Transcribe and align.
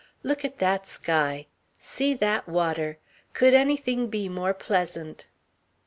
Look 0.23 0.43
at 0.43 0.57
that 0.57 0.87
sky. 0.87 1.45
See 1.79 2.15
that 2.15 2.49
water. 2.49 2.97
Could 3.33 3.53
anything 3.53 4.07
be 4.07 4.27
more 4.29 4.55
pleasant?" 4.55 5.27